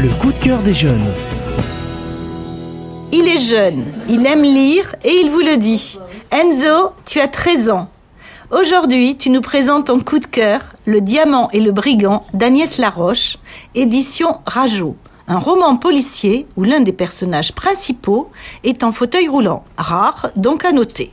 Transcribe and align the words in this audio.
Le 0.00 0.10
coup 0.10 0.30
de 0.30 0.38
cœur 0.38 0.60
des 0.60 0.74
jeunes. 0.74 1.12
Il 3.10 3.26
est 3.26 3.38
jeune, 3.38 3.84
il 4.08 4.24
aime 4.26 4.44
lire 4.44 4.94
et 5.02 5.10
il 5.10 5.28
vous 5.28 5.40
le 5.40 5.56
dit. 5.56 5.98
Enzo, 6.30 6.92
tu 7.04 7.18
as 7.18 7.26
13 7.26 7.68
ans. 7.70 7.88
Aujourd'hui, 8.52 9.16
tu 9.16 9.28
nous 9.30 9.40
présentes 9.40 9.86
ton 9.86 9.98
coup 9.98 10.20
de 10.20 10.26
cœur, 10.26 10.60
Le 10.84 11.00
diamant 11.00 11.50
et 11.50 11.58
le 11.58 11.72
brigand 11.72 12.24
d'Agnès 12.32 12.78
Laroche, 12.78 13.38
édition 13.74 14.38
Rajo. 14.46 14.94
Un 15.26 15.38
roman 15.38 15.76
policier 15.76 16.46
où 16.54 16.62
l'un 16.62 16.78
des 16.78 16.92
personnages 16.92 17.52
principaux 17.52 18.30
est 18.62 18.84
en 18.84 18.92
fauteuil 18.92 19.26
roulant. 19.26 19.64
Rare, 19.76 20.30
donc 20.36 20.64
à 20.64 20.70
noter. 20.70 21.10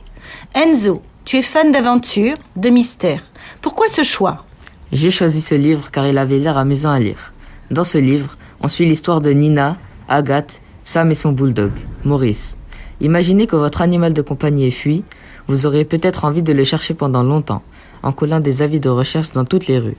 Enzo, 0.54 1.02
tu 1.24 1.38
es 1.38 1.42
fan 1.42 1.72
d'aventure, 1.72 2.36
de 2.54 2.68
mystère. 2.68 3.24
Pourquoi 3.60 3.88
ce 3.88 4.04
choix? 4.04 4.44
J'ai 4.92 5.10
choisi 5.10 5.40
ce 5.40 5.56
livre 5.56 5.90
car 5.90 6.06
il 6.06 6.18
avait 6.18 6.38
l'air 6.38 6.56
amusant 6.56 6.92
à 6.92 7.00
lire. 7.00 7.32
Dans 7.72 7.82
ce 7.82 7.98
livre, 7.98 8.36
on 8.60 8.68
suit 8.68 8.86
l'histoire 8.86 9.20
de 9.20 9.30
Nina, 9.30 9.78
Agathe, 10.08 10.60
Sam 10.84 11.10
et 11.10 11.14
son 11.14 11.32
bulldog, 11.32 11.72
Maurice. 12.04 12.56
Imaginez 13.00 13.46
que 13.46 13.56
votre 13.56 13.82
animal 13.82 14.14
de 14.14 14.22
compagnie 14.22 14.66
est 14.66 14.70
fui, 14.70 15.04
vous 15.48 15.66
aurez 15.66 15.84
peut-être 15.84 16.24
envie 16.24 16.42
de 16.42 16.52
le 16.52 16.64
chercher 16.64 16.94
pendant 16.94 17.22
longtemps, 17.22 17.62
en 18.02 18.12
collant 18.12 18.40
des 18.40 18.62
avis 18.62 18.80
de 18.80 18.88
recherche 18.88 19.32
dans 19.32 19.44
toutes 19.44 19.66
les 19.66 19.78
rues. 19.78 19.96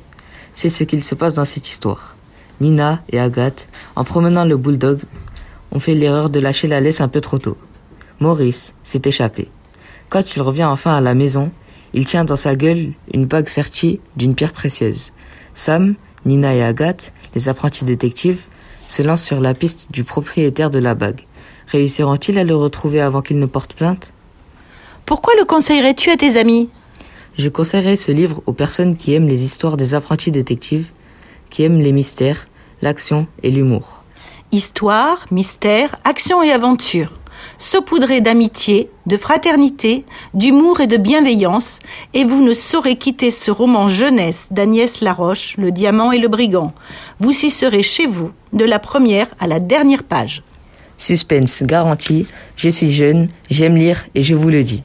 C'est 0.53 0.69
ce 0.69 0.83
qu'il 0.83 1.03
se 1.03 1.15
passe 1.15 1.35
dans 1.35 1.45
cette 1.45 1.69
histoire. 1.69 2.15
Nina 2.59 3.01
et 3.09 3.19
Agathe, 3.19 3.67
en 3.95 4.03
promenant 4.03 4.45
le 4.45 4.57
bulldog, 4.57 4.99
ont 5.71 5.79
fait 5.79 5.93
l'erreur 5.93 6.29
de 6.29 6.39
lâcher 6.39 6.67
la 6.67 6.81
laisse 6.81 7.01
un 7.01 7.07
peu 7.07 7.21
trop 7.21 7.37
tôt. 7.37 7.57
Maurice 8.19 8.73
s'est 8.83 9.01
échappé. 9.05 9.49
Quand 10.09 10.35
il 10.35 10.41
revient 10.41 10.63
enfin 10.63 10.95
à 10.95 11.01
la 11.01 11.13
maison, 11.13 11.51
il 11.93 12.05
tient 12.05 12.25
dans 12.25 12.35
sa 12.35 12.55
gueule 12.55 12.93
une 13.13 13.25
bague 13.25 13.47
sertie 13.47 13.99
d'une 14.15 14.35
pierre 14.35 14.53
précieuse. 14.53 15.11
Sam, 15.53 15.95
Nina 16.25 16.55
et 16.55 16.63
Agathe, 16.63 17.13
les 17.37 17.49
apprentis 17.49 17.85
détectives, 17.85 18.45
se 18.87 19.03
lancent 19.03 19.23
sur 19.23 19.39
la 19.39 19.53
piste 19.53 19.91
du 19.91 20.03
propriétaire 20.03 20.71
de 20.71 20.79
la 20.79 20.95
bague. 20.95 21.21
Réussiront-ils 21.67 22.39
à 22.39 22.43
le 22.43 22.55
retrouver 22.55 22.99
avant 22.99 23.21
qu'il 23.21 23.37
ne 23.37 23.45
porte 23.45 23.75
plainte? 23.75 24.11
Pourquoi 25.05 25.33
le 25.39 25.45
conseillerais-tu 25.45 26.09
à 26.09 26.17
tes 26.17 26.39
amis? 26.39 26.71
Je 27.37 27.49
conseillerais 27.49 27.95
ce 27.95 28.11
livre 28.11 28.41
aux 28.47 28.53
personnes 28.53 28.97
qui 28.97 29.13
aiment 29.13 29.27
les 29.27 29.43
histoires 29.43 29.77
des 29.77 29.93
apprentis 29.93 30.31
détectives, 30.31 30.89
qui 31.51 31.61
aiment 31.61 31.79
les 31.79 31.91
mystères, 31.91 32.47
l'action 32.81 33.27
et 33.43 33.51
l'humour. 33.51 34.03
Histoire, 34.51 35.27
mystère, 35.29 35.95
action 36.03 36.41
et 36.41 36.49
aventure. 36.49 37.16
Saupoudré 37.57 38.21
d'amitié, 38.21 38.91
de 39.07 39.17
fraternité, 39.17 40.05
d'humour 40.33 40.79
et 40.79 40.87
de 40.87 40.97
bienveillance, 40.97 41.79
et 42.13 42.23
vous 42.23 42.43
ne 42.43 42.53
saurez 42.53 42.97
quitter 42.97 43.31
ce 43.31 43.49
roman 43.49 43.87
jeunesse 43.87 44.49
d'Agnès 44.51 45.01
Laroche, 45.01 45.55
Le 45.57 45.71
diamant 45.71 46.11
et 46.11 46.19
le 46.19 46.27
brigand. 46.27 46.73
Vous 47.19 47.31
y 47.31 47.49
serez 47.49 47.81
chez 47.81 48.05
vous, 48.05 48.31
de 48.53 48.63
la 48.63 48.77
première 48.77 49.27
à 49.39 49.47
la 49.47 49.59
dernière 49.59 50.03
page. 50.03 50.43
Suspense 50.97 51.63
garanti, 51.63 52.27
je 52.55 52.69
suis 52.69 52.91
jeune, 52.91 53.29
j'aime 53.49 53.75
lire 53.75 54.05
et 54.13 54.23
je 54.23 54.35
vous 54.35 54.49
le 54.49 54.63
dis. 54.63 54.75